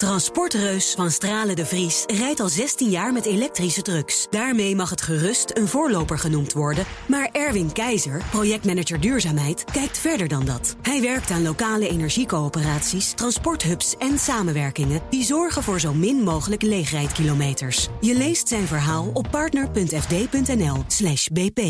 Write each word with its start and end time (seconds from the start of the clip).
Transportreus 0.00 0.94
van 0.94 1.10
Stralen 1.10 1.56
de 1.56 1.66
Vries 1.66 2.04
rijdt 2.06 2.40
al 2.40 2.48
16 2.48 2.90
jaar 2.90 3.12
met 3.12 3.24
elektrische 3.24 3.82
trucks. 3.82 4.26
Daarmee 4.30 4.76
mag 4.76 4.90
het 4.90 5.02
gerust 5.02 5.50
een 5.56 5.68
voorloper 5.68 6.18
genoemd 6.18 6.52
worden. 6.52 6.84
Maar 7.06 7.28
Erwin 7.32 7.72
Keizer, 7.72 8.22
projectmanager 8.30 9.00
duurzaamheid, 9.00 9.64
kijkt 9.64 9.98
verder 9.98 10.28
dan 10.28 10.44
dat. 10.44 10.76
Hij 10.82 11.00
werkt 11.00 11.30
aan 11.30 11.42
lokale 11.42 11.88
energiecoöperaties, 11.88 13.12
transporthubs 13.12 13.96
en 13.96 14.18
samenwerkingen... 14.18 15.00
die 15.10 15.24
zorgen 15.24 15.62
voor 15.62 15.80
zo 15.80 15.94
min 15.94 16.22
mogelijk 16.22 16.62
leegrijdkilometers. 16.62 17.88
Je 18.00 18.14
leest 18.14 18.48
zijn 18.48 18.66
verhaal 18.66 19.10
op 19.12 19.26
partner.fd.nl 19.30 20.84
slash 20.86 21.26
bp. 21.26 21.60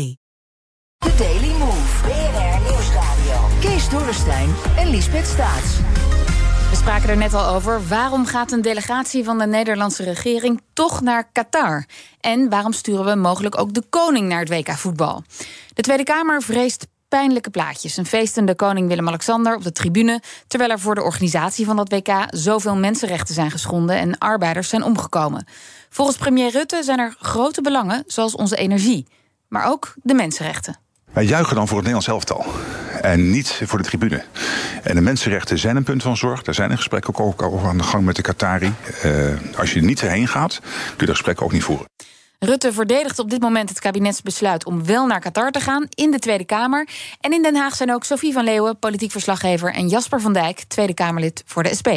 The 0.97 1.15
Daily 1.17 1.51
Move. 1.57 2.01
BNR 2.01 2.71
Nieuwsradio. 2.71 3.47
Kees 3.59 3.89
Dorrestein 3.89 4.49
en 4.77 4.89
Liesbeth 4.89 5.27
Staats. 5.27 6.00
We 6.71 6.77
spraken 6.77 7.09
er 7.09 7.17
net 7.17 7.33
al 7.33 7.55
over. 7.55 7.87
Waarom 7.87 8.25
gaat 8.25 8.51
een 8.51 8.61
delegatie 8.61 9.23
van 9.23 9.37
de 9.37 9.45
Nederlandse 9.45 10.03
regering 10.03 10.61
toch 10.73 11.01
naar 11.01 11.29
Qatar? 11.31 11.85
En 12.19 12.49
waarom 12.49 12.73
sturen 12.73 13.05
we 13.05 13.15
mogelijk 13.15 13.59
ook 13.59 13.73
de 13.73 13.83
koning 13.89 14.27
naar 14.27 14.39
het 14.39 14.49
WK 14.49 14.69
voetbal? 14.71 15.23
De 15.73 15.81
Tweede 15.81 16.03
Kamer 16.03 16.41
vreest 16.41 16.87
pijnlijke 17.07 17.49
plaatjes. 17.49 17.97
Een 17.97 18.05
feestende 18.05 18.55
koning 18.55 18.87
Willem-Alexander 18.87 19.55
op 19.55 19.63
de 19.63 19.71
tribune... 19.71 20.21
terwijl 20.47 20.71
er 20.71 20.79
voor 20.79 20.95
de 20.95 21.03
organisatie 21.03 21.65
van 21.65 21.75
dat 21.75 21.91
WK 21.91 22.25
zoveel 22.29 22.75
mensenrechten 22.75 23.33
zijn 23.33 23.51
geschonden... 23.51 23.95
en 23.95 24.17
arbeiders 24.17 24.69
zijn 24.69 24.83
omgekomen. 24.83 25.45
Volgens 25.89 26.17
premier 26.17 26.51
Rutte 26.51 26.83
zijn 26.83 26.99
er 26.99 27.15
grote 27.19 27.61
belangen, 27.61 28.03
zoals 28.07 28.35
onze 28.35 28.55
energie. 28.55 29.07
Maar 29.47 29.65
ook 29.65 29.93
de 30.03 30.13
mensenrechten. 30.13 30.79
Wij 31.13 31.25
juichen 31.25 31.55
dan 31.55 31.67
voor 31.67 31.77
het 31.77 31.87
Nederlands 31.87 32.07
elftal. 32.07 32.45
En 33.01 33.29
niet 33.29 33.61
voor 33.65 33.77
de 33.77 33.83
tribune. 33.83 34.23
En 34.83 34.95
de 34.95 35.01
mensenrechten 35.01 35.57
zijn 35.57 35.75
een 35.75 35.83
punt 35.83 36.03
van 36.03 36.17
zorg. 36.17 36.41
Daar 36.41 36.53
zijn 36.53 36.71
een 36.71 36.77
gesprekken 36.77 37.17
ook 37.17 37.41
over 37.41 37.67
aan 37.67 37.77
de 37.77 37.83
gang 37.83 38.05
met 38.05 38.15
de 38.15 38.21
Qatari. 38.21 38.73
Uh, 39.05 39.33
als 39.57 39.73
je 39.73 39.79
er 39.79 39.85
niet 39.85 40.01
heen 40.01 40.27
gaat, 40.27 40.59
kun 40.59 40.95
je 40.97 41.05
de 41.05 41.11
gesprekken 41.11 41.45
ook 41.45 41.51
niet 41.51 41.63
voeren. 41.63 41.85
Rutte 42.39 42.73
verdedigt 42.73 43.19
op 43.19 43.29
dit 43.29 43.41
moment 43.41 43.69
het 43.69 43.79
kabinetsbesluit 43.79 44.65
om 44.65 44.85
wel 44.85 45.07
naar 45.07 45.19
Qatar 45.19 45.51
te 45.51 45.59
gaan 45.59 45.85
in 45.89 46.11
de 46.11 46.19
Tweede 46.19 46.45
Kamer. 46.45 46.87
En 47.19 47.33
in 47.33 47.41
Den 47.41 47.55
Haag 47.55 47.75
zijn 47.75 47.93
ook 47.93 48.03
Sophie 48.03 48.33
van 48.33 48.43
Leeuwen, 48.43 48.79
politiek 48.79 49.11
verslaggever, 49.11 49.73
en 49.73 49.87
Jasper 49.87 50.21
van 50.21 50.33
Dijk, 50.33 50.63
Tweede 50.67 50.93
Kamerlid 50.93 51.43
voor 51.45 51.63
de 51.63 51.75
SP. 51.79 51.89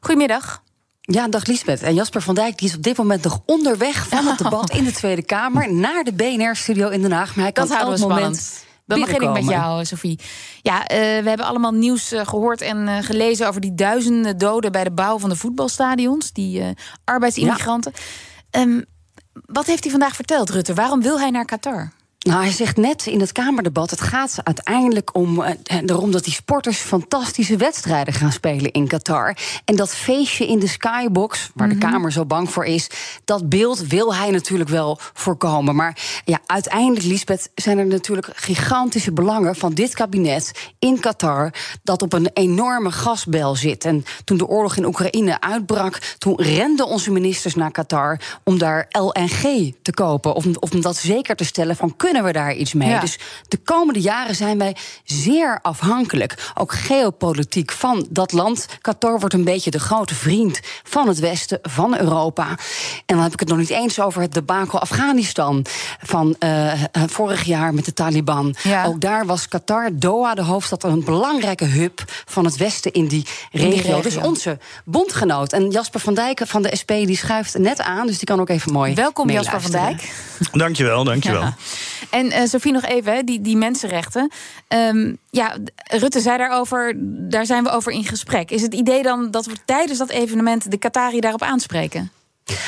Goedemiddag. 0.00 0.62
Ja, 1.00 1.28
dag 1.28 1.46
Liesbeth. 1.46 1.82
En 1.82 1.94
Jasper 1.94 2.22
van 2.22 2.34
Dijk 2.34 2.58
die 2.58 2.68
is 2.68 2.76
op 2.76 2.82
dit 2.82 2.96
moment 2.96 3.22
nog 3.22 3.40
onderweg 3.46 4.08
van 4.08 4.26
het 4.26 4.38
debat 4.44 4.70
in 4.70 4.84
de 4.84 4.92
Tweede 4.92 5.22
Kamer 5.22 5.74
naar 5.74 6.04
de 6.04 6.12
BNR-studio 6.12 6.88
in 6.88 7.02
Den 7.02 7.12
Haag. 7.12 7.34
Maar 7.34 7.44
hij 7.44 7.52
kan 7.52 7.68
Dat 7.68 7.76
houden 7.76 8.00
we 8.00 8.06
moment. 8.06 8.68
Dan 8.90 9.00
begin 9.00 9.20
ik 9.20 9.32
met 9.32 9.48
jou, 9.48 9.84
Sophie. 9.84 10.18
Ja, 10.62 10.80
uh, 10.80 10.96
we 10.98 11.28
hebben 11.28 11.46
allemaal 11.46 11.72
nieuws 11.72 12.12
uh, 12.12 12.26
gehoord 12.26 12.60
en 12.60 12.88
uh, 12.88 12.96
gelezen 13.00 13.48
over 13.48 13.60
die 13.60 13.74
duizenden 13.74 14.38
doden 14.38 14.72
bij 14.72 14.84
de 14.84 14.90
bouw 14.90 15.18
van 15.18 15.28
de 15.28 15.36
voetbalstadions, 15.36 16.32
die 16.32 16.62
arbeidsimmigranten. 17.04 17.92
Ja. 18.50 18.60
Um, 18.60 18.84
wat 19.46 19.66
heeft 19.66 19.82
hij 19.82 19.90
vandaag 19.90 20.14
verteld, 20.14 20.50
Rutte? 20.50 20.74
Waarom 20.74 21.02
wil 21.02 21.20
hij 21.20 21.30
naar 21.30 21.44
Qatar? 21.44 21.92
Nou, 22.26 22.42
hij 22.42 22.52
zegt 22.52 22.76
net 22.76 23.06
in 23.06 23.20
het 23.20 23.32
Kamerdebat: 23.32 23.90
het 23.90 24.00
gaat 24.00 24.38
uiteindelijk 24.44 25.14
om 25.16 25.40
uh, 25.40 25.50
erom 25.86 26.10
dat 26.10 26.24
die 26.24 26.32
sporters 26.32 26.78
fantastische 26.78 27.56
wedstrijden 27.56 28.14
gaan 28.14 28.32
spelen 28.32 28.72
in 28.72 28.86
Qatar. 28.86 29.36
En 29.64 29.76
dat 29.76 29.94
feestje 29.94 30.46
in 30.46 30.58
de 30.58 30.66
skybox, 30.66 31.50
waar 31.54 31.66
mm 31.66 31.72
-hmm. 31.72 31.80
de 31.80 31.86
Kamer 31.86 32.12
zo 32.12 32.24
bang 32.24 32.50
voor 32.50 32.64
is, 32.64 32.90
dat 33.24 33.48
beeld 33.48 33.78
wil 33.78 34.14
hij 34.14 34.30
natuurlijk 34.30 34.70
wel 34.70 34.98
voorkomen. 35.12 35.74
Maar 35.74 36.20
ja, 36.24 36.38
uiteindelijk, 36.46 37.04
Lisbeth, 37.04 37.50
zijn 37.54 37.78
er 37.78 37.86
natuurlijk 37.86 38.28
gigantische 38.34 39.12
belangen 39.12 39.56
van 39.56 39.72
dit 39.72 39.94
kabinet 39.94 40.70
in 40.78 41.00
Qatar 41.00 41.52
dat 41.82 42.02
op 42.02 42.12
een 42.12 42.30
enorme 42.32 42.92
gasbel 42.92 43.56
zit. 43.56 43.84
En 43.84 44.04
toen 44.24 44.38
de 44.38 44.46
oorlog 44.46 44.76
in 44.76 44.84
Oekraïne 44.84 45.40
uitbrak, 45.40 45.96
toen 46.18 46.42
renden 46.42 46.86
onze 46.86 47.10
ministers 47.10 47.54
naar 47.54 47.70
Qatar 47.70 48.20
om 48.44 48.58
daar 48.58 48.86
LNG 48.90 49.72
te 49.82 49.92
kopen. 49.94 50.34
Of, 50.34 50.46
of 50.46 50.72
om 50.72 50.80
dat 50.80 50.96
zeker 50.96 51.36
te 51.36 51.44
stellen 51.44 51.76
van 51.76 51.96
kunnen 52.10 52.32
we 52.32 52.38
daar 52.38 52.54
iets 52.54 52.72
mee? 52.72 52.88
Ja. 52.88 53.00
Dus 53.00 53.18
de 53.48 53.56
komende 53.56 54.00
jaren 54.00 54.34
zijn 54.34 54.58
wij 54.58 54.76
zeer 55.04 55.58
afhankelijk, 55.62 56.52
ook 56.54 56.72
geopolitiek, 56.72 57.72
van 57.72 58.06
dat 58.10 58.32
land. 58.32 58.66
Qatar 58.80 59.18
wordt 59.18 59.34
een 59.34 59.44
beetje 59.44 59.70
de 59.70 59.80
grote 59.80 60.14
vriend 60.14 60.60
van 60.82 61.08
het 61.08 61.18
Westen, 61.18 61.58
van 61.62 61.98
Europa. 61.98 62.48
En 63.06 63.14
dan 63.14 63.22
heb 63.22 63.32
ik 63.32 63.40
het 63.40 63.48
nog 63.48 63.58
niet 63.58 63.70
eens 63.70 64.00
over 64.00 64.22
het 64.22 64.34
debakel 64.34 64.80
Afghanistan 64.80 65.64
van 66.02 66.36
uh, 66.38 66.72
vorig 66.92 67.42
jaar 67.42 67.74
met 67.74 67.84
de 67.84 67.92
Taliban. 67.92 68.54
Ja. 68.62 68.84
Ook 68.84 69.00
daar 69.00 69.26
was 69.26 69.48
Qatar, 69.48 69.90
Doha, 69.92 70.34
de 70.34 70.42
hoofdstad, 70.42 70.84
een 70.84 71.04
belangrijke 71.04 71.64
hub 71.64 72.02
van 72.24 72.44
het 72.44 72.56
Westen 72.56 72.92
in 72.92 73.06
die 73.06 73.26
regio. 73.50 73.68
In 73.68 73.74
die 73.74 73.82
regio. 73.82 74.00
Dus 74.00 74.16
onze 74.16 74.58
bondgenoot. 74.84 75.52
En 75.52 75.70
Jasper 75.70 76.00
van 76.00 76.14
Dijk 76.14 76.42
van 76.44 76.62
de 76.62 76.76
SP 76.80 76.88
die 76.88 77.16
schuift 77.16 77.58
net 77.58 77.80
aan, 77.80 78.06
dus 78.06 78.18
die 78.18 78.26
kan 78.26 78.40
ook 78.40 78.48
even 78.48 78.72
mooi. 78.72 78.94
Welkom, 78.94 79.30
Jasper 79.30 79.60
van 79.60 79.70
Dijk. 79.70 80.12
Dankjewel, 80.52 81.04
dankjewel. 81.04 81.42
Ja. 81.42 81.56
En 82.10 82.26
uh, 82.26 82.44
Sofie, 82.44 82.72
nog 82.72 82.84
even, 82.84 83.26
die, 83.26 83.40
die 83.40 83.56
mensenrechten. 83.56 84.30
Um, 84.68 85.18
ja, 85.30 85.56
Rutte 85.74 86.20
zei 86.20 86.38
daarover, 86.38 86.94
daar 87.30 87.46
zijn 87.46 87.64
we 87.64 87.70
over 87.70 87.92
in 87.92 88.04
gesprek. 88.04 88.50
Is 88.50 88.62
het 88.62 88.74
idee 88.74 89.02
dan 89.02 89.30
dat 89.30 89.46
we 89.46 89.52
tijdens 89.64 89.98
dat 89.98 90.08
evenement 90.08 90.70
de 90.70 90.78
Qatari 90.78 91.20
daarop 91.20 91.42
aanspreken? 91.42 92.10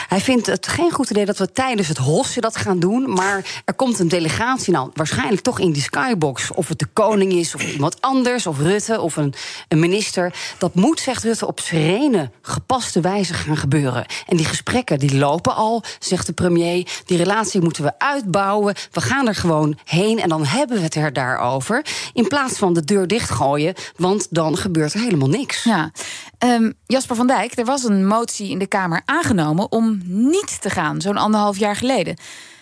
Hij 0.09 0.21
vindt 0.21 0.47
het 0.47 0.67
geen 0.67 0.91
goed 0.91 1.11
idee 1.11 1.25
dat 1.25 1.39
we 1.39 1.53
tijdens 1.53 1.89
het 1.89 1.99
hossen 1.99 2.43
dat 2.43 2.57
gaan 2.57 2.79
doen. 2.79 3.13
Maar 3.13 3.63
er 3.65 3.75
komt 3.75 3.99
een 3.99 4.09
delegatie, 4.09 4.73
nou 4.73 4.91
waarschijnlijk 4.95 5.43
toch 5.43 5.61
in 5.61 5.73
die 5.73 5.83
skybox. 5.83 6.53
Of 6.53 6.69
het 6.69 6.79
de 6.79 6.87
koning 6.93 7.33
is, 7.33 7.55
of 7.55 7.73
iemand 7.73 8.01
anders, 8.01 8.47
of 8.47 8.59
Rutte, 8.59 9.01
of 9.01 9.17
een, 9.17 9.35
een 9.69 9.81
minister. 9.81 10.35
Dat 10.59 10.75
moet, 10.75 11.01
zegt 11.01 11.23
Rutte, 11.23 11.47
op 11.47 11.61
serene, 11.61 12.31
gepaste 12.43 13.01
wijze 13.01 13.35
gaan 13.35 13.57
gebeuren. 13.57 14.07
En 14.27 14.37
die 14.37 14.47
gesprekken 14.47 14.99
die 14.99 15.17
lopen 15.17 15.55
al, 15.55 15.83
zegt 15.99 16.27
de 16.27 16.33
premier. 16.33 16.87
Die 17.05 17.17
relatie 17.17 17.61
moeten 17.61 17.83
we 17.83 17.99
uitbouwen. 17.99 18.75
We 18.91 19.01
gaan 19.01 19.29
er 19.29 19.35
gewoon 19.35 19.79
heen 19.85 20.21
en 20.21 20.29
dan 20.29 20.45
hebben 20.45 20.77
we 20.77 20.83
het 20.83 20.95
er 20.95 21.13
daarover. 21.13 21.87
In 22.13 22.29
plaats 22.29 22.59
van 22.59 22.75
de 22.75 22.85
deur 22.85 23.07
dichtgooien, 23.07 23.75
want 23.97 24.27
dan 24.31 24.57
gebeurt 24.57 24.95
er 24.95 25.01
helemaal 25.01 25.29
niks. 25.29 25.63
Ja. 25.63 25.91
Um, 26.39 26.73
Jasper 26.87 27.17
van 27.17 27.27
Dijk, 27.27 27.59
er 27.59 27.65
was 27.65 27.85
een 27.85 28.07
motie 28.07 28.51
in 28.51 28.59
de 28.59 28.67
Kamer 28.67 29.03
aangenomen 29.05 29.72
om 29.73 30.01
niet 30.05 30.61
te 30.61 30.71
gaan, 30.71 31.01
zo'n 31.01 31.17
anderhalf 31.17 31.59
jaar 31.59 31.77
geleden. 31.77 32.17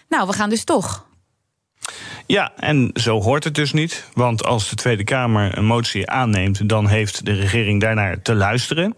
Nou, 0.08 0.26
we 0.26 0.32
gaan 0.32 0.50
dus 0.50 0.64
toch. 0.64 1.04
Ja, 2.30 2.52
en 2.56 2.90
zo 2.94 3.20
hoort 3.20 3.44
het 3.44 3.54
dus 3.54 3.72
niet. 3.72 4.04
Want 4.14 4.44
als 4.44 4.68
de 4.68 4.76
Tweede 4.76 5.04
Kamer 5.04 5.58
een 5.58 5.64
motie 5.64 6.10
aanneemt, 6.10 6.68
dan 6.68 6.88
heeft 6.88 7.24
de 7.24 7.32
regering 7.32 7.80
daarnaar 7.80 8.22
te 8.22 8.34
luisteren. 8.34 8.96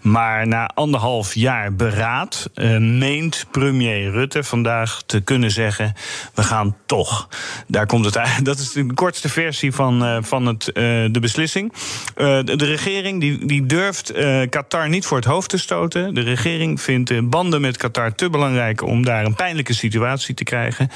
Maar 0.00 0.46
na 0.46 0.66
anderhalf 0.66 1.34
jaar 1.34 1.74
beraad 1.74 2.50
uh, 2.54 2.78
meent 2.78 3.46
premier 3.50 4.10
Rutte 4.10 4.44
vandaag 4.44 5.02
te 5.06 5.20
kunnen 5.20 5.50
zeggen: 5.50 5.94
we 6.34 6.42
gaan 6.42 6.76
toch. 6.86 7.28
Daar 7.66 7.86
komt 7.86 8.04
het 8.04 8.18
uit. 8.18 8.44
Dat 8.52 8.58
is 8.58 8.72
de 8.72 8.94
kortste 8.94 9.28
versie 9.28 9.72
van, 9.72 10.04
uh, 10.04 10.18
van 10.20 10.46
het, 10.46 10.68
uh, 10.68 10.74
de 11.10 11.20
beslissing. 11.20 11.72
De, 12.14 12.56
de, 12.56 12.64
regering 12.64 13.20
die, 13.20 13.46
die 13.46 13.66
durft 13.66 14.12
Qatar 14.48 14.88
niet 14.88 15.06
voor 15.06 15.16
het 15.16 15.26
hoofd 15.26 15.48
te 15.48 15.58
stoten. 15.58 16.14
De 16.14 16.20
regering 16.20 16.80
vindt 16.80 17.30
banden 17.30 17.60
met 17.60 17.76
Qatar 17.76 18.14
te 18.14 18.30
belangrijk 18.30 18.82
om 18.82 19.04
daar 19.04 19.24
een 19.24 19.34
pijnlijke 19.34 19.74
situatie 19.74 20.34
te 20.34 20.44
krijgen. 20.44 20.90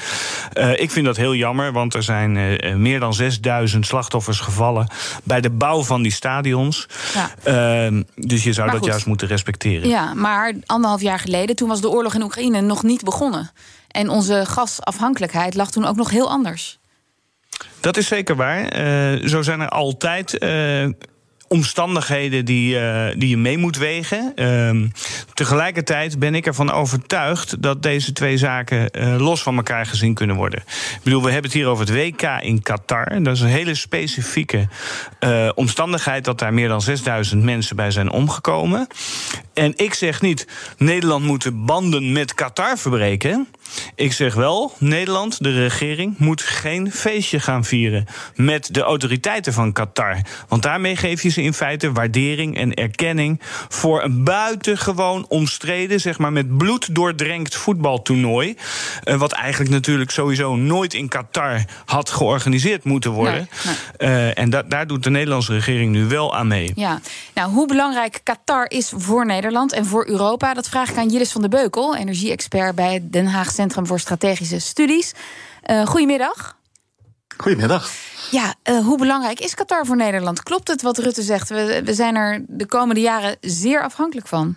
ik 0.75 0.91
vind 0.91 1.05
dat 1.05 1.17
heel 1.17 1.35
jammer 1.35 1.66
want 1.71 1.93
er 1.93 2.03
zijn 2.03 2.35
uh, 2.35 2.75
meer 2.75 2.99
dan 2.99 3.13
6000 3.13 3.85
slachtoffers 3.85 4.39
gevallen 4.39 4.87
bij 5.23 5.41
de 5.41 5.49
bouw 5.49 5.83
van 5.83 6.01
die 6.01 6.11
stadions. 6.11 6.87
Ja. 7.13 7.87
Uh, 7.87 8.01
dus 8.15 8.43
je 8.43 8.53
zou 8.53 8.71
dat 8.71 8.85
juist 8.85 9.05
moeten 9.05 9.27
respecteren. 9.27 9.89
Ja, 9.89 10.13
maar 10.13 10.53
anderhalf 10.65 11.01
jaar 11.01 11.19
geleden, 11.19 11.55
toen 11.55 11.67
was 11.67 11.81
de 11.81 11.89
oorlog 11.89 12.13
in 12.13 12.23
Oekraïne 12.23 12.61
nog 12.61 12.83
niet 12.83 13.03
begonnen. 13.03 13.51
En 13.87 14.09
onze 14.09 14.43
gasafhankelijkheid 14.45 15.55
lag 15.55 15.71
toen 15.71 15.85
ook 15.85 15.95
nog 15.95 16.09
heel 16.09 16.29
anders. 16.29 16.79
Dat 17.79 17.97
is 17.97 18.07
zeker 18.07 18.35
waar. 18.35 18.79
Uh, 18.79 19.27
zo 19.27 19.41
zijn 19.41 19.59
er 19.59 19.69
altijd 19.69 20.37
omstandigheden 21.47 22.45
die, 22.45 22.75
uh, 22.75 23.05
die 23.17 23.29
je 23.29 23.37
mee 23.37 23.57
moet 23.57 23.77
wegen. 23.77 24.31
Uh, 24.35 24.89
tegelijkertijd 25.33 26.19
ben 26.19 26.35
ik 26.35 26.45
ervan 26.45 26.71
overtuigd 26.71 27.61
dat 27.61 27.83
deze 27.83 28.11
twee 28.11 28.37
zaken 28.37 28.89
uh, 28.91 29.19
los 29.19 29.43
van 29.43 29.55
elkaar 29.55 29.85
gezien 29.85 30.13
kunnen 30.13 30.35
worden. 30.35 30.59
Ik 30.59 30.99
bedoel, 31.03 31.23
we 31.23 31.31
hebben 31.31 31.51
het 31.51 31.59
hier 31.59 31.67
over 31.67 31.85
het 31.85 31.95
WK 31.95 32.21
in 32.41 32.61
Qatar. 32.61 33.23
Dat 33.23 33.35
is 33.35 33.41
een 33.41 33.47
hele 33.47 33.75
specifieke 33.75 34.67
uh, 35.19 35.49
omstandigheid 35.55 36.25
dat 36.25 36.39
daar 36.39 36.53
meer 36.53 36.67
dan 36.67 36.81
6000 36.81 37.43
mensen 37.43 37.75
bij 37.75 37.91
zijn 37.91 38.11
omgekomen. 38.11 38.87
En 39.53 39.73
ik 39.75 39.93
zeg 39.93 40.21
niet, 40.21 40.47
Nederland 40.77 41.25
moet 41.25 41.43
de 41.43 41.51
banden 41.51 42.11
met 42.11 42.33
Qatar 42.33 42.77
verbreken. 42.77 43.47
Ik 43.95 44.13
zeg 44.13 44.33
wel, 44.33 44.73
Nederland, 44.77 45.43
de 45.43 45.51
regering, 45.51 46.17
moet 46.17 46.41
geen 46.41 46.91
feestje 46.91 47.39
gaan 47.39 47.65
vieren 47.65 48.05
met 48.35 48.73
de 48.73 48.81
autoriteiten 48.81 49.53
van 49.53 49.71
Qatar. 49.71 50.21
Want 50.47 50.61
daarmee 50.61 50.95
geef 50.95 51.21
je 51.21 51.29
in 51.43 51.53
feite 51.53 51.91
waardering 51.91 52.57
en 52.57 52.73
erkenning 52.73 53.41
voor 53.69 54.03
een 54.03 54.23
buitengewoon 54.23 55.25
omstreden, 55.29 55.99
zeg 55.99 56.17
maar 56.17 56.31
met 56.31 56.57
bloed 56.57 56.95
doordrenkt 56.95 57.55
voetbaltoernooi. 57.55 58.57
Uh, 59.03 59.15
wat 59.15 59.31
eigenlijk 59.31 59.71
natuurlijk 59.71 60.11
sowieso 60.11 60.55
nooit 60.55 60.93
in 60.93 61.07
Qatar 61.07 61.65
had 61.85 62.09
georganiseerd 62.09 62.83
moeten 62.83 63.11
worden. 63.11 63.49
Nee, 63.65 63.75
nee. 63.97 64.09
Uh, 64.09 64.37
en 64.37 64.49
da 64.49 64.63
daar 64.63 64.87
doet 64.87 65.03
de 65.03 65.09
Nederlandse 65.09 65.53
regering 65.53 65.91
nu 65.91 66.05
wel 66.05 66.35
aan 66.35 66.47
mee. 66.47 66.71
Ja, 66.75 67.01
nou, 67.33 67.51
hoe 67.51 67.67
belangrijk 67.67 68.19
Qatar 68.23 68.69
is 68.69 68.93
voor 68.95 69.25
Nederland 69.25 69.73
en 69.73 69.85
voor 69.85 70.07
Europa? 70.07 70.53
Dat 70.53 70.69
vraag 70.69 70.89
ik 70.89 70.97
aan 70.97 71.09
Jillis 71.09 71.31
van 71.31 71.41
der 71.41 71.49
Beukel, 71.49 71.95
energie-expert 71.95 72.75
bij 72.75 72.93
het 72.93 73.13
Den 73.13 73.27
Haag 73.27 73.51
Centrum 73.51 73.87
voor 73.87 73.99
Strategische 73.99 74.59
Studies. 74.59 75.13
Uh, 75.71 75.85
goedemiddag. 75.85 76.55
Goedemiddag. 77.37 77.89
Ja, 78.31 78.55
uh, 78.63 78.79
hoe 78.79 78.97
belangrijk 78.97 79.39
is 79.39 79.53
Qatar 79.53 79.85
voor 79.85 79.95
Nederland? 79.95 80.43
Klopt 80.43 80.67
het 80.67 80.81
wat 80.81 80.97
Rutte 80.97 81.21
zegt? 81.21 81.49
We, 81.49 81.81
we 81.85 81.93
zijn 81.93 82.15
er 82.15 82.45
de 82.47 82.65
komende 82.65 83.01
jaren 83.01 83.37
zeer 83.41 83.83
afhankelijk 83.83 84.27
van. 84.27 84.55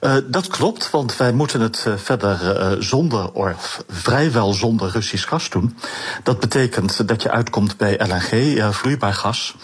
Uh, 0.00 0.16
dat 0.26 0.46
klopt, 0.46 0.90
want 0.90 1.16
wij 1.16 1.32
moeten 1.32 1.60
het 1.60 1.84
uh, 1.88 1.94
verder 1.96 2.60
uh, 2.60 2.80
zonder, 2.82 3.32
of 3.32 3.84
vrijwel 3.88 4.52
zonder 4.52 4.90
Russisch 4.90 5.28
gas 5.28 5.50
doen. 5.50 5.76
Dat 6.22 6.40
betekent 6.40 7.08
dat 7.08 7.22
je 7.22 7.30
uitkomt 7.30 7.76
bij 7.76 8.00
LNG, 8.06 8.74
vloeibaar 8.74 9.14
gas. 9.14 9.54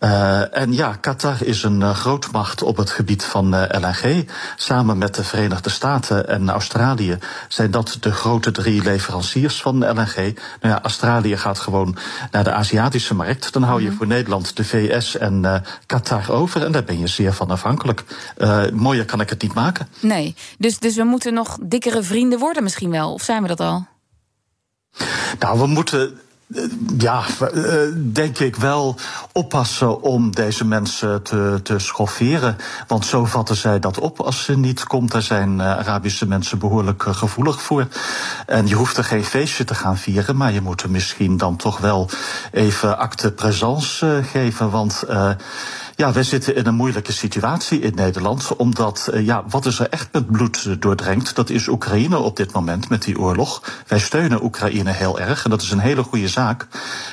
Uh, 0.00 0.56
en 0.56 0.72
ja, 0.72 0.96
Qatar 1.00 1.42
is 1.42 1.62
een 1.62 1.80
uh, 1.80 1.94
grootmacht 1.94 2.62
op 2.62 2.76
het 2.76 2.90
gebied 2.90 3.24
van 3.24 3.54
uh, 3.54 3.62
LNG. 3.68 4.28
Samen 4.56 4.98
met 4.98 5.14
de 5.14 5.24
Verenigde 5.24 5.70
Staten 5.70 6.28
en 6.28 6.50
Australië 6.50 7.18
zijn 7.48 7.70
dat 7.70 7.96
de 8.00 8.12
grote 8.12 8.50
drie 8.50 8.82
leveranciers 8.82 9.62
van 9.62 9.78
LNG. 9.78 10.14
Nou 10.16 10.34
ja, 10.60 10.82
Australië 10.82 11.36
gaat 11.36 11.58
gewoon 11.58 11.96
naar 12.30 12.44
de 12.44 12.52
Aziatische 12.52 13.14
markt. 13.14 13.52
Dan 13.52 13.62
hou 13.62 13.82
je 13.82 13.90
mm 13.90 13.98
voor 14.00 14.06
Nederland 14.06 14.56
de 14.56 14.64
VS 14.64 15.16
en 15.16 15.62
Qatar 15.86 16.30
over. 16.30 16.64
En 16.64 16.72
daar 16.72 16.84
ben 16.84 16.98
je 16.98 17.06
zeer 17.06 17.32
van 17.32 17.50
afhankelijk. 17.50 18.04
mooier 18.72 19.04
kan 19.04 19.20
ik 19.20 19.30
het 19.30 19.42
niet 19.42 19.54
maken. 19.54 19.88
Nee, 20.00 20.34
dus, 20.58 20.78
dus 20.78 20.96
we 20.96 21.04
moeten 21.04 21.34
nog 21.34 21.58
dikkere 21.62 22.02
vrienden 22.02 22.38
worden 22.38 22.62
misschien 22.62 22.90
wel. 22.90 23.12
Of 23.12 23.22
zijn 23.22 23.42
we 23.42 23.48
dat 23.48 23.60
al? 23.60 23.86
Nou, 25.38 25.58
we 25.58 25.66
moeten 25.66 26.20
ja, 26.98 27.24
denk 27.96 28.38
ik 28.38 28.56
wel 28.56 28.96
oppassen 29.32 30.02
om 30.02 30.30
deze 30.30 30.64
mensen 30.64 31.22
te, 31.22 31.60
te 31.62 31.78
schofferen. 31.78 32.56
Want 32.86 33.06
zo 33.06 33.24
vatten 33.24 33.56
zij 33.56 33.78
dat 33.78 33.98
op 33.98 34.20
als 34.20 34.44
ze 34.44 34.58
niet 34.58 34.84
komt. 34.84 35.12
Daar 35.12 35.22
zijn 35.22 35.60
Arabische 35.62 36.26
mensen 36.26 36.58
behoorlijk 36.58 37.02
gevoelig 37.02 37.62
voor. 37.62 37.86
En 38.46 38.66
je 38.66 38.74
hoeft 38.74 38.96
er 38.96 39.04
geen 39.04 39.24
feestje 39.24 39.64
te 39.64 39.74
gaan 39.74 39.98
vieren, 39.98 40.36
maar 40.36 40.52
je 40.52 40.60
moet 40.60 40.82
er 40.82 40.90
misschien 40.90 41.36
dan 41.36 41.56
toch 41.56 41.78
wel 41.78 42.08
even 42.52 42.98
acte 42.98 43.32
présence 43.32 44.22
geven. 44.24 44.70
Want 44.70 45.04
ja, 46.00 46.12
wij 46.12 46.22
zitten 46.22 46.54
in 46.54 46.66
een 46.66 46.74
moeilijke 46.74 47.12
situatie 47.12 47.80
in 47.80 47.94
Nederland. 47.94 48.56
Omdat, 48.56 49.10
uh, 49.14 49.26
ja, 49.26 49.44
wat 49.48 49.66
is 49.66 49.78
er 49.78 49.88
echt 49.88 50.08
met 50.12 50.30
bloed 50.30 50.82
doordrenkt? 50.82 51.34
Dat 51.34 51.50
is 51.50 51.68
Oekraïne 51.68 52.18
op 52.18 52.36
dit 52.36 52.52
moment 52.52 52.88
met 52.88 53.02
die 53.02 53.18
oorlog. 53.18 53.82
Wij 53.86 53.98
steunen 53.98 54.44
Oekraïne 54.44 54.90
heel 54.90 55.20
erg 55.20 55.44
en 55.44 55.50
dat 55.50 55.62
is 55.62 55.70
een 55.70 55.78
hele 55.78 56.02
goede 56.02 56.28
zaak. 56.28 56.66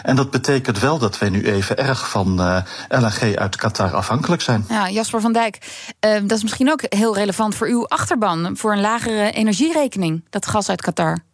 En 0.04 0.16
dat 0.16 0.32
betekent 0.32 0.80
wel 0.80 0.98
dat 0.98 1.18
wij 1.18 1.30
nu 1.30 1.44
even 1.44 1.78
erg 1.78 2.10
van 2.10 2.42
uh, 2.42 2.58
LNG 2.90 3.36
uit 3.36 3.56
Qatar 3.56 3.94
afhankelijk 3.94 4.42
zijn. 4.42 4.66
Ja, 4.70 4.90
Jasper 4.90 5.22
van 5.22 5.34
Dijk, 5.34 5.58
uh, 6.06 6.14
dat 6.22 6.38
is 6.38 6.44
misschien 6.44 6.72
ook 6.72 6.82
heel 6.90 7.16
relevant 7.16 7.56
voor 7.56 7.68
uw 7.68 7.88
achterban. 7.88 8.58
Voor 8.58 8.74
een 8.74 8.82
lagere 8.82 9.32
energierekening, 9.32 10.24
dat 10.30 10.46
gas 10.46 10.70
uit 10.70 10.82
Qatar. 10.82 11.27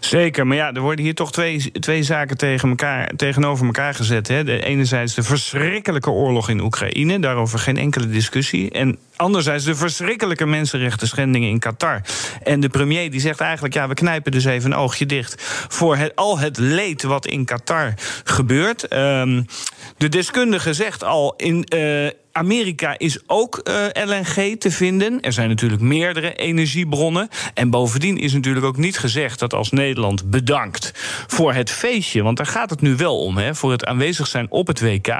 Zeker, 0.00 0.46
maar 0.46 0.56
ja, 0.56 0.72
er 0.72 0.80
worden 0.80 1.04
hier 1.04 1.14
toch 1.14 1.32
twee, 1.32 1.70
twee 1.80 2.02
zaken 2.02 2.36
tegen 2.36 2.68
elkaar, 2.68 3.10
tegenover 3.16 3.66
elkaar 3.66 3.94
gezet. 3.94 4.28
Hè. 4.28 4.44
De 4.44 4.64
enerzijds 4.64 5.14
de 5.14 5.22
verschrikkelijke 5.22 6.10
oorlog 6.10 6.48
in 6.48 6.60
Oekraïne, 6.60 7.20
daarover 7.20 7.58
geen 7.58 7.76
enkele 7.76 8.08
discussie. 8.08 8.70
En 8.70 8.98
anderzijds 9.16 9.64
de 9.64 9.74
verschrikkelijke 9.74 10.46
mensenrechten 10.46 11.08
schendingen 11.08 11.48
in 11.48 11.58
Qatar. 11.58 12.00
En 12.42 12.60
de 12.60 12.68
premier 12.68 13.10
die 13.10 13.20
zegt 13.20 13.40
eigenlijk, 13.40 13.74
ja, 13.74 13.88
we 13.88 13.94
knijpen 13.94 14.32
dus 14.32 14.44
even 14.44 14.70
een 14.70 14.78
oogje 14.78 15.06
dicht 15.06 15.42
voor 15.68 15.96
het, 15.96 16.16
al 16.16 16.38
het 16.38 16.58
leed 16.58 17.02
wat 17.02 17.26
in 17.26 17.44
Qatar 17.44 17.94
gebeurt. 18.24 18.92
Um, 18.92 19.46
de 19.96 20.08
deskundige 20.08 20.72
zegt 20.72 21.04
al 21.04 21.34
in. 21.36 21.66
Uh, 21.74 22.08
Amerika 22.36 22.94
is 22.98 23.18
ook 23.26 23.60
uh, 23.64 23.74
LNG 24.04 24.58
te 24.58 24.70
vinden. 24.70 25.20
Er 25.20 25.32
zijn 25.32 25.48
natuurlijk 25.48 25.82
meerdere 25.82 26.34
energiebronnen. 26.34 27.28
En 27.54 27.70
bovendien 27.70 28.18
is 28.18 28.32
natuurlijk 28.32 28.66
ook 28.66 28.76
niet 28.76 28.98
gezegd 28.98 29.38
dat 29.38 29.54
als 29.54 29.70
Nederland 29.70 30.30
bedankt 30.30 30.90
voor 31.26 31.54
het 31.54 31.70
feestje, 31.70 32.22
want 32.22 32.36
daar 32.36 32.46
gaat 32.46 32.70
het 32.70 32.80
nu 32.80 32.96
wel 32.96 33.18
om, 33.18 33.36
hè, 33.36 33.54
voor 33.54 33.70
het 33.70 33.84
aanwezig 33.84 34.26
zijn 34.26 34.46
op 34.50 34.66
het 34.66 34.80
WK, 34.80 35.14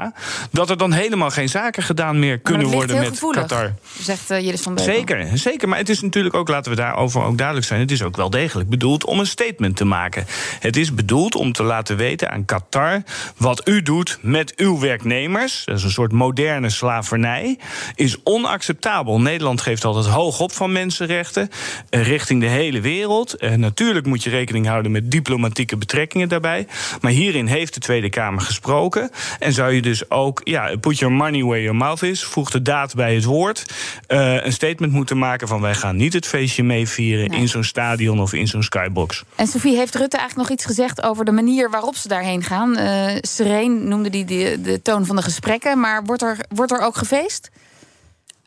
dat 0.51 0.69
er 0.69 0.77
dan 0.77 0.91
helemaal 0.91 1.29
geen 1.29 1.49
zaken 1.49 1.83
gedaan 1.83 2.19
meer 2.19 2.39
kunnen 2.39 2.67
worden 2.67 2.97
met 2.97 3.07
gevoelig, 3.07 3.41
Qatar. 3.41 3.73
Zegt 4.01 4.31
uh, 4.31 4.39
Jillis 4.39 4.61
van 4.61 4.79
Zeker, 4.79 5.37
zeker. 5.37 5.69
Maar 5.69 5.77
het 5.77 5.89
is 5.89 6.01
natuurlijk 6.01 6.35
ook, 6.35 6.47
laten 6.47 6.71
we 6.71 6.77
daarover 6.77 7.23
ook 7.23 7.37
duidelijk 7.37 7.67
zijn, 7.67 7.79
het 7.79 7.91
is 7.91 8.03
ook 8.03 8.15
wel 8.15 8.29
degelijk 8.29 8.69
bedoeld 8.69 9.05
om 9.05 9.19
een 9.19 9.27
statement 9.27 9.75
te 9.75 9.85
maken. 9.85 10.25
Het 10.59 10.77
is 10.77 10.93
bedoeld 10.93 11.35
om 11.35 11.51
te 11.51 11.63
laten 11.63 11.97
weten 11.97 12.31
aan 12.31 12.45
Qatar 12.45 13.03
wat 13.37 13.67
u 13.67 13.81
doet 13.81 14.17
met 14.21 14.55
uw 14.55 14.79
werknemers. 14.79 15.63
Dat 15.65 15.77
is 15.77 15.83
een 15.83 15.91
soort 15.91 16.11
moderne 16.11 16.69
slaaf 16.69 17.04
slavernij 17.05 17.57
is 17.95 18.17
onacceptabel. 18.23 19.21
Nederland 19.21 19.61
geeft 19.61 19.85
altijd 19.85 20.05
hoog 20.05 20.39
op 20.39 20.51
van 20.51 20.71
mensenrechten 20.71 21.49
eh, 21.89 22.07
richting 22.07 22.41
de 22.41 22.47
hele 22.47 22.81
wereld. 22.81 23.33
En 23.33 23.51
eh, 23.51 23.57
natuurlijk 23.57 24.05
moet 24.05 24.23
je 24.23 24.29
rekening 24.29 24.67
houden 24.67 24.91
met 24.91 25.11
diplomatieke 25.11 25.77
betrekkingen 25.77 26.29
daarbij. 26.29 26.67
Maar 27.01 27.11
hierin 27.11 27.47
heeft 27.47 27.73
de 27.73 27.79
Tweede 27.79 28.09
Kamer 28.09 28.41
gesproken. 28.41 29.11
En 29.39 29.53
zou 29.53 29.73
je 29.73 29.81
dus 29.81 30.09
ook, 30.09 30.41
ja, 30.43 30.75
put 30.77 30.99
your 30.99 31.15
money 31.15 31.43
where 31.43 31.61
your 31.61 31.77
mouth 31.77 32.01
is, 32.01 32.23
voeg 32.23 32.51
de 32.51 32.61
daad 32.61 32.95
bij 32.95 33.15
het 33.15 33.23
woord. 33.23 33.65
Uh, 34.07 34.45
een 34.45 34.53
statement 34.53 34.91
moeten 34.91 35.17
maken 35.17 35.47
van 35.47 35.61
wij 35.61 35.75
gaan 35.75 35.95
niet 35.95 36.13
het 36.13 36.27
feestje 36.27 36.63
meevieren 36.63 37.29
nee. 37.29 37.39
in 37.39 37.47
zo'n 37.47 37.63
stadion 37.63 38.19
of 38.19 38.33
in 38.33 38.47
zo'n 38.47 38.63
skybox. 38.63 39.23
En 39.35 39.47
Sofie, 39.47 39.75
heeft 39.75 39.95
Rutte 39.95 40.17
eigenlijk 40.17 40.49
nog 40.49 40.57
iets 40.57 40.67
gezegd 40.67 41.03
over 41.03 41.25
de 41.25 41.31
manier 41.31 41.69
waarop 41.69 41.95
ze 41.95 42.07
daarheen 42.07 42.43
gaan? 42.43 42.79
Uh, 42.79 43.11
Sereen 43.21 43.87
noemde 43.87 44.09
die 44.09 44.25
de, 44.25 44.59
de 44.61 44.81
toon 44.81 45.05
van 45.05 45.15
de 45.15 45.21
gesprekken, 45.21 45.79
maar 45.79 46.03
wordt 46.03 46.21
er, 46.21 46.37
wordt 46.49 46.71
er 46.71 46.79
ook 46.79 46.94
gefeest? 46.97 47.49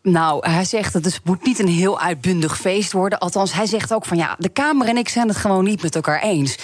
Nou, 0.03 0.51
hij 0.51 0.65
zegt 0.65 0.93
dat 0.93 1.05
het 1.05 1.21
moet 1.25 1.45
niet 1.45 1.59
een 1.59 1.69
heel 1.69 2.01
uitbundig 2.01 2.59
feest 2.59 2.93
worden. 2.93 3.19
Althans, 3.19 3.53
hij 3.53 3.67
zegt 3.67 3.93
ook 3.93 4.05
van 4.05 4.17
ja, 4.17 4.37
de 4.39 4.49
Kamer 4.49 4.89
en 4.89 4.97
ik 4.97 5.09
zijn 5.09 5.29
het 5.29 5.37
gewoon 5.37 5.65
niet 5.65 5.83
met 5.83 5.95
elkaar 5.95 6.23
eens. 6.23 6.59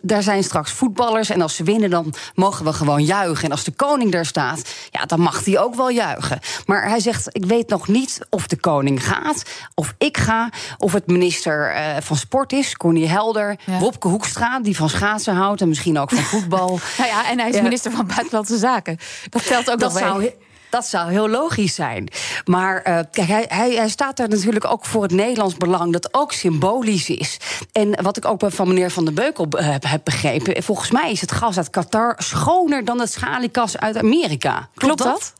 Daar 0.00 0.22
zijn 0.22 0.44
straks 0.44 0.72
voetballers 0.72 1.30
en 1.30 1.40
als 1.40 1.56
ze 1.56 1.64
winnen, 1.64 1.90
dan 1.90 2.14
mogen 2.34 2.64
we 2.64 2.72
gewoon 2.72 3.04
juichen. 3.04 3.44
En 3.44 3.50
als 3.50 3.64
de 3.64 3.70
koning 3.70 4.12
daar 4.12 4.26
staat, 4.26 4.74
ja, 4.90 5.04
dan 5.04 5.20
mag 5.20 5.44
hij 5.44 5.58
ook 5.58 5.74
wel 5.74 5.90
juichen. 5.90 6.40
Maar 6.66 6.88
hij 6.88 7.00
zegt: 7.00 7.28
Ik 7.32 7.44
weet 7.44 7.68
nog 7.68 7.88
niet 7.88 8.18
of 8.30 8.46
de 8.46 8.56
koning 8.56 9.06
gaat, 9.06 9.42
of 9.74 9.94
ik 9.98 10.16
ga, 10.16 10.50
of 10.78 10.92
het 10.92 11.06
minister 11.06 11.74
uh, 11.74 11.96
van 12.00 12.16
Sport 12.16 12.52
is, 12.52 12.76
Connie 12.76 13.08
Helder, 13.08 13.56
ja. 13.66 13.78
Wopke 13.78 14.08
Hoekstra, 14.08 14.60
die 14.60 14.76
van 14.76 14.88
schaatsen 14.88 15.34
houdt 15.34 15.60
en 15.60 15.68
misschien 15.68 15.98
ook 15.98 16.10
van 16.10 16.22
voetbal. 16.22 16.68
nou 16.98 17.10
ja, 17.10 17.30
en 17.30 17.38
hij 17.38 17.50
is 17.50 17.60
minister 17.60 17.90
van 17.90 18.06
Buitenlandse 18.06 18.56
Zaken. 18.56 18.98
Dat 19.30 19.46
telt 19.46 19.70
ook 19.70 19.78
dat 19.78 19.92
nog 19.92 19.98
zou 19.98 20.30
dat 20.72 20.86
zou 20.86 21.10
heel 21.10 21.28
logisch 21.28 21.74
zijn. 21.74 22.08
Maar 22.44 22.76
uh, 22.76 22.98
kijk, 23.10 23.28
hij, 23.28 23.44
hij, 23.48 23.74
hij, 23.74 23.88
staat 23.88 24.16
daar 24.16 24.28
natuurlijk 24.28 24.64
ook 24.70 24.86
voor 24.86 25.02
het 25.02 25.12
Nederlands 25.12 25.56
belang, 25.56 25.92
dat 25.92 26.14
ook 26.14 26.32
symbolisch 26.32 27.10
is. 27.10 27.36
En 27.72 28.02
wat 28.02 28.16
ik 28.16 28.24
ook 28.24 28.40
van 28.46 28.68
meneer 28.68 28.90
Van 28.90 29.04
der 29.04 29.14
Beukel 29.14 29.46
heb, 29.50 29.84
heb 29.86 30.00
begrepen, 30.04 30.62
volgens 30.62 30.90
mij 30.90 31.10
is 31.10 31.20
het 31.20 31.32
gas 31.32 31.56
uit 31.56 31.70
Qatar 31.70 32.14
schoner 32.18 32.84
dan 32.84 33.00
het 33.00 33.12
schaliegas 33.12 33.78
uit 33.78 33.96
Amerika. 33.96 34.68
Klopt, 34.74 35.02
Klopt 35.02 35.02
dat? 35.02 35.32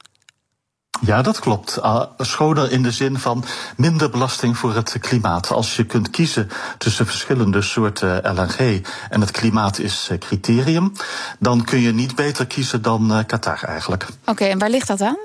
Ja, 1.04 1.22
dat 1.22 1.38
klopt. 1.38 1.78
Uh, 1.78 2.02
schoner 2.18 2.72
in 2.72 2.82
de 2.82 2.90
zin 2.90 3.18
van 3.18 3.44
minder 3.76 4.10
belasting 4.10 4.58
voor 4.58 4.74
het 4.74 4.96
klimaat. 5.00 5.50
Als 5.50 5.76
je 5.76 5.84
kunt 5.84 6.10
kiezen 6.10 6.50
tussen 6.78 7.06
verschillende 7.06 7.62
soorten 7.62 8.34
LNG 8.34 8.86
en 9.10 9.20
het 9.20 9.30
klimaat 9.30 9.78
is 9.78 10.08
uh, 10.12 10.18
criterium, 10.18 10.92
dan 11.38 11.64
kun 11.64 11.80
je 11.80 11.92
niet 11.92 12.14
beter 12.14 12.46
kiezen 12.46 12.82
dan 12.82 13.12
uh, 13.12 13.18
Qatar 13.26 13.62
eigenlijk. 13.62 14.02
Oké, 14.02 14.30
okay, 14.30 14.50
en 14.50 14.58
waar 14.58 14.70
ligt 14.70 14.86
dat 14.86 15.00
aan? 15.00 15.16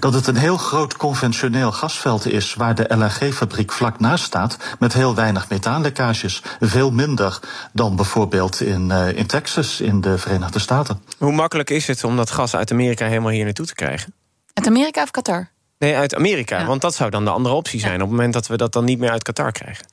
Dat 0.00 0.14
het 0.14 0.26
een 0.26 0.36
heel 0.36 0.56
groot 0.56 0.96
conventioneel 0.96 1.72
gasveld 1.72 2.26
is 2.26 2.54
waar 2.54 2.74
de 2.74 2.86
LNG-fabriek 2.88 3.72
vlak 3.72 4.00
naast 4.00 4.24
staat, 4.24 4.56
met 4.78 4.92
heel 4.92 5.14
weinig 5.14 5.48
methaanlekkages. 5.48 6.42
Veel 6.60 6.90
minder 6.90 7.38
dan 7.72 7.96
bijvoorbeeld 7.96 8.60
in, 8.60 8.90
in 8.90 9.26
Texas, 9.26 9.80
in 9.80 10.00
de 10.00 10.18
Verenigde 10.18 10.58
Staten. 10.58 11.02
Hoe 11.18 11.32
makkelijk 11.32 11.70
is 11.70 11.86
het 11.86 12.04
om 12.04 12.16
dat 12.16 12.30
gas 12.30 12.56
uit 12.56 12.72
Amerika 12.72 13.06
helemaal 13.06 13.30
hier 13.30 13.44
naartoe 13.44 13.66
te 13.66 13.74
krijgen? 13.74 14.14
Uit 14.54 14.66
Amerika 14.66 15.02
of 15.02 15.10
Qatar? 15.10 15.48
Nee, 15.78 15.96
uit 15.96 16.14
Amerika. 16.14 16.58
Ja. 16.58 16.66
Want 16.66 16.80
dat 16.80 16.94
zou 16.94 17.10
dan 17.10 17.24
de 17.24 17.30
andere 17.30 17.54
optie 17.54 17.80
zijn... 17.80 17.92
Ja. 17.92 17.98
op 17.98 18.02
het 18.02 18.10
moment 18.10 18.32
dat 18.32 18.46
we 18.46 18.56
dat 18.56 18.72
dan 18.72 18.84
niet 18.84 18.98
meer 18.98 19.10
uit 19.10 19.22
Qatar 19.22 19.52
krijgen. 19.52 19.86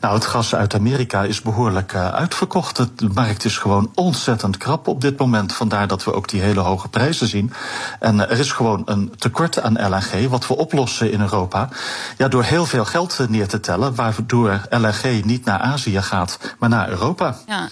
Nou, 0.00 0.14
het 0.14 0.24
gas 0.24 0.54
uit 0.54 0.74
Amerika 0.74 1.22
is 1.22 1.42
behoorlijk 1.42 1.92
uh, 1.92 2.12
uitverkocht. 2.14 2.76
De 2.76 3.08
markt 3.14 3.44
is 3.44 3.58
gewoon 3.58 3.90
ontzettend 3.94 4.56
krap 4.56 4.86
op 4.86 5.00
dit 5.00 5.18
moment. 5.18 5.52
Vandaar 5.52 5.86
dat 5.86 6.04
we 6.04 6.12
ook 6.12 6.28
die 6.28 6.40
hele 6.40 6.60
hoge 6.60 6.88
prijzen 6.88 7.28
zien. 7.28 7.52
En 8.00 8.28
er 8.28 8.38
is 8.38 8.52
gewoon 8.52 8.82
een 8.84 9.12
tekort 9.16 9.60
aan 9.60 9.88
LNG, 9.88 10.28
wat 10.28 10.46
we 10.46 10.56
oplossen 10.56 11.12
in 11.12 11.20
Europa. 11.20 11.68
Ja, 12.16 12.28
door 12.28 12.42
heel 12.42 12.66
veel 12.66 12.84
geld 12.84 13.18
neer 13.28 13.48
te 13.48 13.60
tellen, 13.60 13.94
waardoor 13.94 14.60
LNG 14.70 15.24
niet 15.24 15.44
naar 15.44 15.58
Azië 15.58 16.02
gaat, 16.02 16.38
maar 16.58 16.68
naar 16.68 16.88
Europa. 16.88 17.36
Ja. 17.46 17.68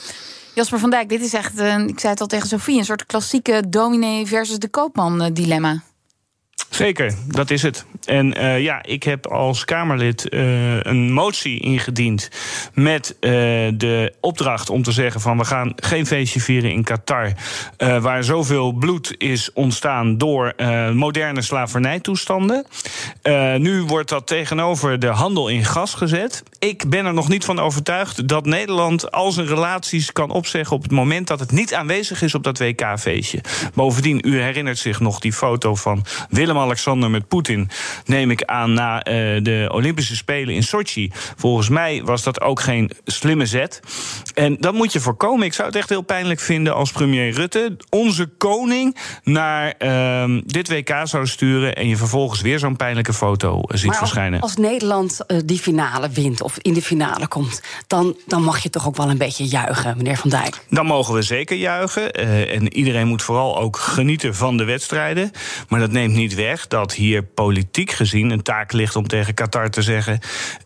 Jasper 0.56 0.78
van 0.78 0.90
Dijk, 0.90 1.08
dit 1.08 1.20
is 1.20 1.32
echt, 1.32 1.60
uh, 1.60 1.78
ik 1.78 2.00
zei 2.00 2.12
het 2.12 2.20
al 2.20 2.26
tegen 2.26 2.48
Sofie, 2.48 2.78
een 2.78 2.84
soort 2.84 3.06
klassieke 3.06 3.62
dominee 3.68 4.26
versus 4.26 4.58
de 4.58 4.68
koopman 4.68 5.32
dilemma. 5.32 5.82
Zeker, 6.76 7.14
dat 7.26 7.50
is 7.50 7.62
het. 7.62 7.85
En 8.04 8.38
uh, 8.38 8.61
ja, 8.61 8.83
ik 8.83 9.02
heb 9.02 9.26
als 9.26 9.64
Kamerlid 9.64 10.26
uh, 10.30 10.80
een 10.80 11.12
motie 11.12 11.61
ingediend 11.61 12.28
met 12.75 13.16
uh, 13.21 13.30
de 13.75 14.12
opdracht 14.21 14.71
om 14.71 14.83
te 14.83 14.92
zeggen 14.92 15.21
van 15.21 15.38
we 15.38 15.45
gaan 15.45 15.73
geen 15.76 16.06
feestje 16.06 16.40
vieren 16.40 16.73
in 16.73 16.85
Qatar, 16.85 17.33
waar 17.76 18.25
zoveel 18.25 18.73
bloed 18.73 19.14
is 19.18 19.52
ontstaan 19.52 20.18
door 20.18 20.54
moderne 20.95 21.42
slavernijtoestanden. 21.42 22.66
nu 23.59 23.83
wordt 23.83 24.09
dat 24.09 24.26
tegenover 24.26 24.99
de 24.99 25.06
handel 25.06 25.49
in 25.49 25.64
gas 25.64 25.95
gezet. 25.95 26.42
Ik 26.59 26.88
ben 26.88 27.06
er 27.06 27.14
nog 27.14 27.28
niet 27.28 27.45
van 27.45 27.59
overtuigd 27.59 28.28
dat 28.28 28.47
Nederland 28.47 29.12
al 29.12 29.33
zijn 29.33 29.47
relaties 29.47 30.12
kan 30.12 30.30
opzeggen 30.30 30.76
op 30.76 30.83
het 30.83 30.92
moment 30.92 31.26
dat 31.26 31.40
het 31.40 31.50
niet 31.50 31.75
aanwezig 31.75 32.23
is 32.23 32.35
op 32.35 32.42
dat 32.42 32.59
WK-feestje. 32.59 33.40
Bovendien, 33.75 34.21
u 34.25 34.40
herinnert 34.40 34.78
zich 34.78 35.00
nog 35.00 35.18
die 35.18 35.33
foto 35.33 35.75
van 35.75 36.04
Willem-Alexander 36.66 37.11
met 37.11 37.28
Poetin, 37.28 37.68
neem 38.04 38.30
ik 38.30 38.42
aan, 38.42 38.73
na 38.73 39.06
uh, 39.06 39.42
de 39.42 39.68
Olympische 39.73 40.16
Spelen 40.16 40.54
in 40.54 40.62
Sochi. 40.62 41.11
Volgens 41.37 41.68
mij 41.68 42.02
was 42.04 42.23
dat 42.23 42.40
ook 42.40 42.61
geen 42.61 42.90
slimme 43.04 43.46
zet. 43.46 43.80
En 44.35 44.56
dat 44.61 44.75
moet 44.75 44.92
je 44.92 45.00
voorkomen. 45.00 45.46
Ik 45.46 45.52
zou 45.52 45.68
het 45.68 45.76
echt 45.76 45.88
heel 45.88 46.02
pijnlijk 46.02 46.40
vinden 46.40 46.75
als 46.75 46.92
premier 46.92 47.30
Rutte 47.30 47.76
onze 47.90 48.26
koning 48.38 48.96
naar 49.23 49.75
uh, 49.78 50.40
dit 50.46 50.68
WK 50.68 51.00
zou 51.02 51.26
sturen 51.26 51.75
en 51.75 51.88
je 51.88 51.96
vervolgens 51.96 52.40
weer 52.40 52.58
zo'n 52.58 52.76
pijnlijke 52.76 53.12
foto 53.12 53.56
uh, 53.56 53.76
ziet 53.76 53.87
maar 53.87 53.99
verschijnen. 53.99 54.40
Als 54.40 54.56
Nederland 54.56 55.20
uh, 55.26 55.38
die 55.44 55.58
finale 55.58 56.11
wint 56.11 56.42
of 56.42 56.58
in 56.58 56.75
de 56.75 56.82
finale 56.82 57.26
komt, 57.26 57.62
dan, 57.87 58.16
dan 58.26 58.42
mag 58.42 58.58
je 58.58 58.70
toch 58.70 58.87
ook 58.87 58.96
wel 58.96 59.11
een 59.11 59.18
beetje 59.18 59.44
juichen, 59.44 59.96
meneer 59.96 60.16
Van 60.16 60.30
Dijk. 60.30 60.64
Dan 60.70 60.87
mogen 60.87 61.14
we 61.14 61.23
zeker 61.23 61.56
juichen. 61.56 62.20
Uh, 62.20 62.54
en 62.54 62.75
iedereen 62.75 63.06
moet 63.06 63.23
vooral 63.23 63.58
ook 63.58 63.76
genieten 63.76 64.35
van 64.35 64.56
de 64.56 64.64
wedstrijden. 64.64 65.30
Maar 65.68 65.80
dat 65.80 65.90
neemt 65.90 66.14
niet 66.14 66.35
weg 66.35 66.45
dat 66.68 66.92
hier 66.92 67.22
politiek 67.22 67.90
gezien 67.90 68.30
een 68.30 68.42
taak 68.42 68.72
ligt 68.72 68.96
om 68.96 69.06
tegen 69.08 69.34
Qatar 69.34 69.70
te 69.70 69.82
zeggen: 69.82 70.20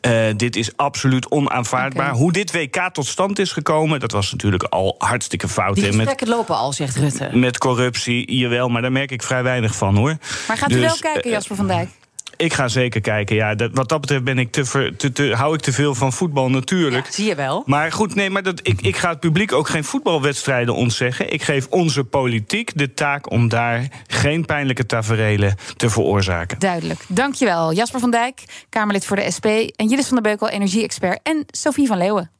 uh, 0.06 0.26
dit 0.36 0.56
is 0.56 0.76
absoluut 0.76 1.30
onaanvaardbaar. 1.30 2.06
Okay. 2.06 2.18
Hoe 2.18 2.32
dit 2.32 2.52
WK 2.52 2.88
tot 2.92 3.06
stand 3.06 3.38
is 3.38 3.52
gekomen, 3.52 4.00
dat 4.00 4.12
was 4.12 4.32
natuurlijk 4.32 4.62
al 4.62 4.94
hartstikke 4.98 5.48
fout. 5.48 5.74
Die 5.74 5.84
gesprekken 5.84 6.28
met, 6.28 6.36
lopen 6.36 6.56
al, 6.56 6.72
zegt 6.72 6.96
Rutte. 6.96 7.28
Met 7.32 7.58
corruptie, 7.58 8.36
jawel, 8.36 8.68
maar 8.68 8.82
daar 8.82 8.92
merk 8.92 9.10
ik 9.10 9.22
vrij 9.22 9.42
weinig 9.42 9.74
van 9.74 9.96
hoor. 9.96 10.16
Maar 10.48 10.56
gaat 10.56 10.68
dus, 10.68 10.78
u 10.78 10.80
wel 10.80 10.96
kijken, 11.00 11.30
Jasper 11.30 11.56
van 11.56 11.66
Dijk? 11.66 11.88
Ik 12.40 12.52
ga 12.52 12.68
zeker 12.68 13.00
kijken. 13.00 13.36
Ja, 13.36 13.54
dat, 13.54 13.70
wat 13.72 13.88
dat 13.88 14.00
betreft 14.00 14.24
ben 14.24 14.38
ik 14.38 14.52
te, 14.52 14.64
ver, 14.64 14.96
te, 14.96 15.12
te, 15.12 15.34
hou 15.34 15.54
ik 15.54 15.60
te 15.60 15.72
veel 15.72 15.94
van 15.94 16.12
voetbal 16.12 16.50
natuurlijk. 16.50 17.06
Ja, 17.06 17.12
zie 17.12 17.26
je 17.26 17.34
wel. 17.34 17.62
Maar 17.66 17.92
goed, 17.92 18.14
nee, 18.14 18.30
maar 18.30 18.42
dat, 18.42 18.60
ik, 18.62 18.80
ik 18.80 18.96
ga 18.96 19.08
het 19.08 19.20
publiek 19.20 19.52
ook 19.52 19.68
geen 19.68 19.84
voetbalwedstrijden 19.84 20.74
ontzeggen. 20.74 21.32
Ik 21.32 21.42
geef 21.42 21.66
onze 21.70 22.04
politiek 22.04 22.72
de 22.74 22.94
taak 22.94 23.30
om 23.30 23.48
daar 23.48 23.88
geen 24.06 24.44
pijnlijke 24.44 24.86
taferelen 24.86 25.56
te 25.76 25.90
veroorzaken. 25.90 26.58
Duidelijk. 26.58 27.00
Dankjewel. 27.08 27.72
Jasper 27.72 28.00
van 28.00 28.10
Dijk, 28.10 28.44
Kamerlid 28.68 29.04
voor 29.04 29.16
de 29.16 29.30
SP. 29.36 29.46
En 29.46 29.88
Jillis 29.88 30.06
van 30.06 30.14
der 30.14 30.22
Beukel, 30.22 30.48
energie-expert. 30.48 31.20
En 31.22 31.44
Sophie 31.46 31.86
van 31.86 31.98
Leeuwen. 31.98 32.39